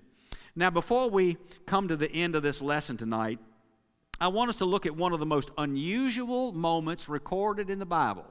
[0.55, 3.41] Now, before we come to the end of this lesson tonight,
[4.21, 7.87] I want us to look at one of the most unusual moments recorded in the
[7.87, 8.27] Bible.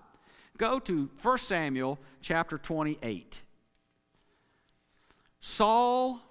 [0.57, 3.41] Go to 1 Samuel chapter 28.
[5.39, 6.21] Saul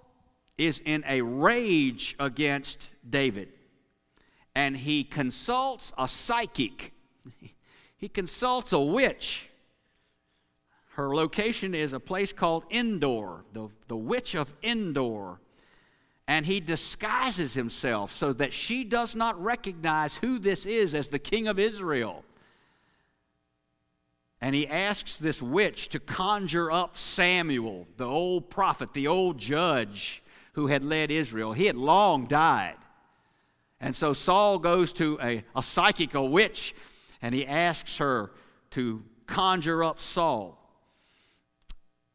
[0.59, 3.48] is in a rage against David,
[4.54, 6.92] and he consults a psychic.
[7.98, 9.48] He consults a witch.
[10.96, 15.40] Her location is a place called Endor, the, the witch of Endor.
[16.28, 21.18] And he disguises himself so that she does not recognize who this is as the
[21.18, 22.24] king of Israel.
[24.41, 30.22] And he asks this witch to conjure up Samuel, the old prophet, the old judge
[30.53, 31.53] who had led Israel.
[31.53, 32.76] He had long died.
[33.80, 36.74] And so Saul goes to a, a psychic, a witch,
[37.22, 38.30] and he asks her
[38.70, 40.59] to conjure up Saul.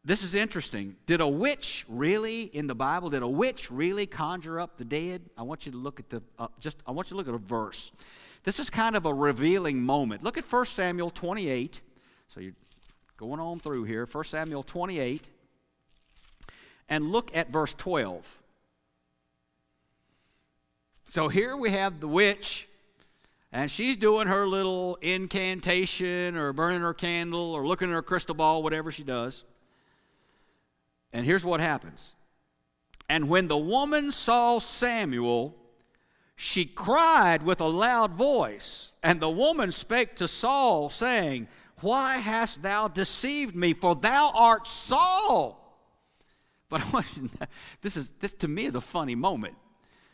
[0.04, 0.96] This is interesting.
[1.06, 3.12] Did a witch really in the Bible?
[3.12, 5.22] Did a witch really conjure up the dead?
[5.38, 6.78] I want you to look at the uh, just.
[6.88, 7.92] I want you to look at a verse.
[8.44, 10.24] This is kind of a revealing moment.
[10.24, 11.82] Look at 1 Samuel 28.
[12.34, 12.54] So you're
[13.18, 15.28] going on through here, 1 Samuel 28,
[16.88, 18.26] and look at verse 12.
[21.10, 22.70] So here we have the witch,
[23.52, 28.34] and she's doing her little incantation or burning her candle or looking at her crystal
[28.34, 29.44] ball, whatever she does.
[31.12, 32.14] And here's what happens.
[33.10, 35.54] And when the woman saw Samuel,
[36.38, 38.94] she cried with a loud voice.
[39.04, 41.50] And the woman spake to Saul, saying,
[41.82, 43.74] why hast thou deceived me?
[43.74, 45.58] For thou art Saul.
[46.70, 46.82] But
[47.82, 49.56] this is this to me is a funny moment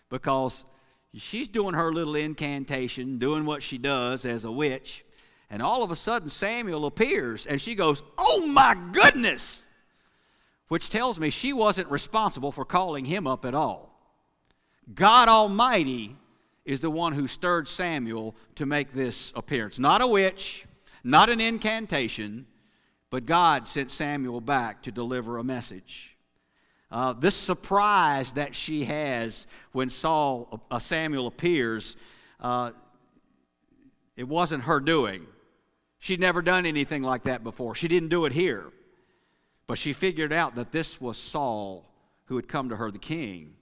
[0.09, 0.65] because
[1.13, 5.05] she's doing her little incantation, doing what she does as a witch,
[5.49, 9.63] and all of a sudden Samuel appears and she goes, "Oh my goodness!"
[10.67, 13.93] Which tells me she wasn't responsible for calling him up at all.
[14.93, 16.15] God Almighty
[16.65, 20.65] is the one who stirred Samuel to make this appearance, not a witch,
[21.03, 22.45] not an incantation,
[23.09, 26.17] but God sent Samuel back to deliver a message.
[26.89, 31.97] Uh, this surprise that she has when Saul, uh, Samuel appears,
[32.39, 32.71] uh,
[34.15, 35.25] it wasn't her doing.
[35.99, 37.75] She'd never done anything like that before.
[37.75, 38.71] She didn't do it here.
[39.67, 41.85] But she figured out that this was Saul
[42.25, 43.53] who had come to her, the king.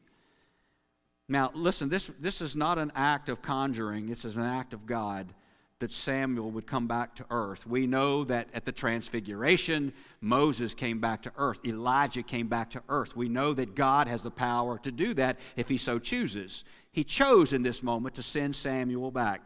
[1.28, 4.86] Now, listen, this, this is not an act of conjuring, this is an act of
[4.86, 5.34] God
[5.80, 7.68] that Samuel would come back to earth.
[7.68, 12.84] We know that at the Transfiguration, Moses came back to earth, Elijah came back to
[12.88, 13.16] earth.
[13.16, 16.64] We know that God has the power to do that if he so chooses.
[16.94, 19.42] He chose in this moment to send Samuel back.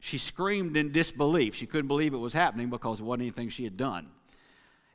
[0.00, 1.54] She screamed in disbelief.
[1.54, 4.08] She couldn't believe it was happening because it wasn't anything she had done.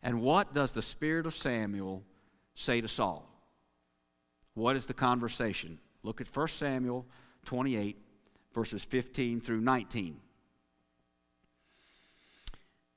[0.03, 2.03] And what does the spirit of Samuel
[2.53, 3.27] say to Saul?
[4.53, 5.79] What is the conversation?
[6.03, 7.07] Look at 1 Samuel
[7.45, 7.97] 28,
[8.53, 10.19] verses 15 through 19.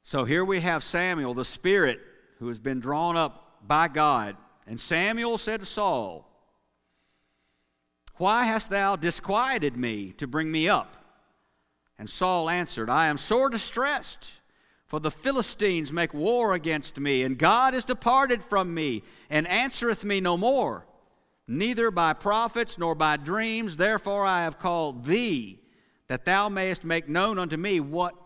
[0.05, 2.00] So here we have Samuel, the Spirit,
[2.38, 4.36] who has been drawn up by God.
[4.66, 6.28] And Samuel said to Saul,
[8.16, 10.96] Why hast thou disquieted me to bring me up?
[11.98, 14.32] And Saul answered, I am sore distressed,
[14.86, 20.05] for the Philistines make war against me, and God is departed from me, and answereth
[20.05, 20.84] me no more,
[21.46, 23.76] neither by prophets nor by dreams.
[23.76, 25.61] Therefore I have called thee,
[26.09, 28.16] that thou mayest make known unto me what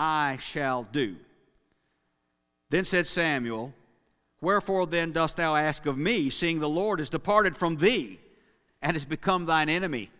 [0.00, 1.16] I shall do.
[2.70, 3.74] Then said Samuel,
[4.40, 8.18] Wherefore then dost thou ask of me, seeing the Lord is departed from thee,
[8.80, 10.10] and is become thine enemy?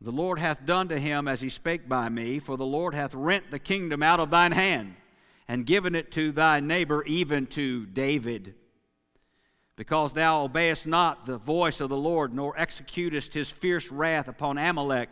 [0.00, 3.12] The Lord hath done to him as he spake by me, for the Lord hath
[3.12, 4.94] rent the kingdom out of thine hand,
[5.48, 8.54] and given it to thy neighbor, even to David.
[9.74, 14.58] Because thou obeyest not the voice of the Lord, nor executest his fierce wrath upon
[14.58, 15.10] Amalek,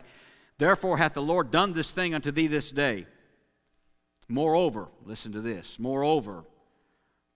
[0.59, 3.05] therefore hath the Lord done this thing unto thee this day.
[4.29, 5.79] Moreover, listen to this.
[5.79, 6.43] Moreover,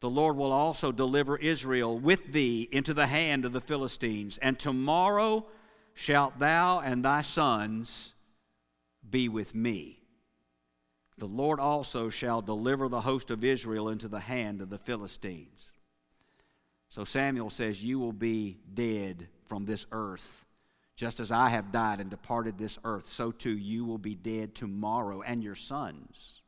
[0.02, 4.58] The Lord will also deliver Israel with thee into the hand of the Philistines, and
[4.58, 5.46] tomorrow
[5.94, 8.14] shalt thou and thy sons
[9.08, 10.00] be with me.
[11.18, 15.72] The Lord also shall deliver the host of Israel into the hand of the Philistines.
[16.90, 20.46] So Samuel says, You will be dead from this earth.
[20.96, 24.56] Just as I have died and departed this earth, so too you will be dead
[24.56, 26.41] tomorrow, and your sons.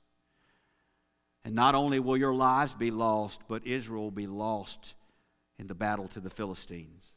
[1.45, 4.93] And not only will your lives be lost, but Israel will be lost
[5.59, 7.11] in the battle to the Philistines.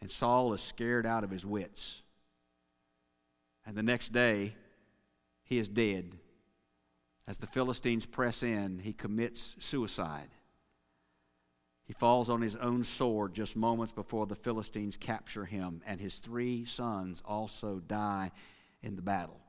[0.00, 2.02] And Saul is scared out of his wits.
[3.66, 4.54] And the next day,
[5.42, 6.14] he is dead.
[7.26, 10.28] As the Philistines press in, he commits suicide.
[11.84, 16.20] He falls on his own sword just moments before the Philistines capture him, and his
[16.20, 18.30] three sons also die
[18.82, 19.40] in the battle.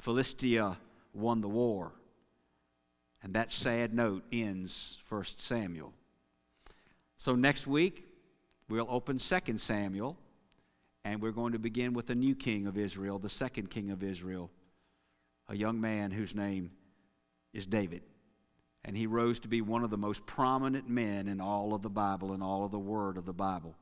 [0.00, 0.78] Philistia
[1.14, 1.92] won the war.
[3.22, 5.92] And that sad note ends 1 Samuel.
[7.18, 8.06] So next week,
[8.68, 10.16] we'll open 2 Samuel,
[11.04, 14.02] and we're going to begin with the new king of Israel, the second king of
[14.02, 14.50] Israel,
[15.48, 16.70] a young man whose name
[17.52, 18.02] is David.
[18.84, 21.90] And he rose to be one of the most prominent men in all of the
[21.90, 23.74] Bible and all of the Word of the Bible.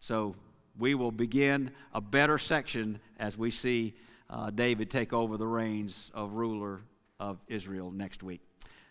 [0.00, 0.34] So
[0.78, 3.94] we will begin a better section as we see
[4.28, 6.80] uh, David take over the reins of ruler
[7.20, 8.40] of Israel next week.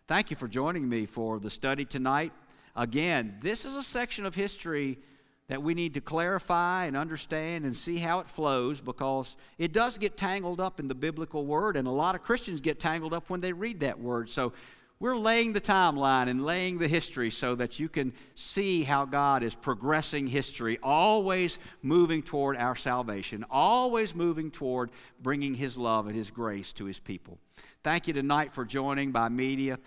[0.07, 2.31] Thank you for joining me for the study tonight.
[2.75, 4.99] Again, this is a section of history
[5.47, 9.97] that we need to clarify and understand and see how it flows because it does
[9.97, 13.29] get tangled up in the biblical word, and a lot of Christians get tangled up
[13.29, 14.29] when they read that word.
[14.29, 14.53] So
[14.99, 19.43] we're laying the timeline and laying the history so that you can see how God
[19.43, 24.91] is progressing history, always moving toward our salvation, always moving toward
[25.21, 27.37] bringing His love and His grace to His people.
[27.83, 29.79] Thank you tonight for joining by media.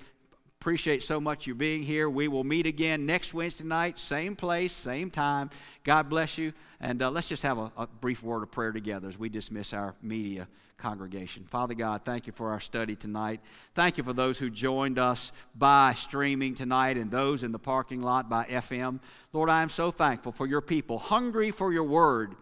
[0.60, 2.10] Appreciate so much you being here.
[2.10, 5.50] We will meet again next Wednesday night, same place, same time.
[5.84, 6.52] God bless you.
[6.80, 9.72] And uh, let's just have a, a, brief word of prayer together as we dismiss
[9.72, 11.44] our media congregation.
[11.48, 13.40] Father God, thank you for our study tonight.
[13.74, 18.02] Thank you for those who joined us by streaming tonight and those in the parking
[18.02, 18.98] lot by FM.
[19.32, 22.34] Lord, I am so thankful for your people, hungry for your word.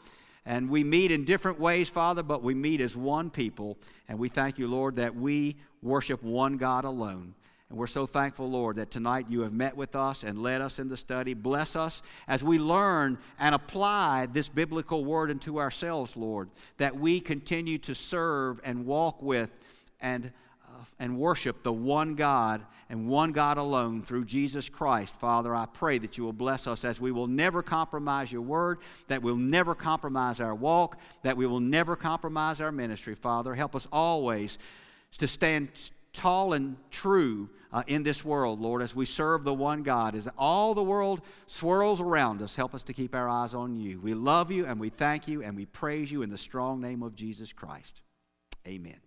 [0.46, 3.76] And we meet in different ways, Father, but we meet as one people.
[4.08, 7.34] And we thank you, Lord, that we worship one God alone.
[7.68, 10.78] And we're so thankful, Lord, that tonight you have met with us and led us
[10.78, 11.34] in the study.
[11.34, 17.18] Bless us as we learn and apply this biblical word into ourselves, Lord, that we
[17.18, 19.50] continue to serve and walk with
[20.00, 20.30] and,
[20.64, 25.16] uh, and worship the one God and one God alone through Jesus Christ.
[25.16, 28.78] Father, I pray that you will bless us as we will never compromise your word,
[29.08, 33.16] that we'll never compromise our walk, that we will never compromise our ministry.
[33.16, 34.58] Father, help us always
[35.18, 35.68] to stand
[36.16, 40.14] tall and true uh, in this world, Lord, as we serve the one God.
[40.14, 44.00] As all the world swirls around us, help us to keep our eyes on you.
[44.00, 47.02] We love you and we thank you and we praise you in the strong name
[47.02, 48.00] of Jesus Christ.
[48.66, 49.05] Amen.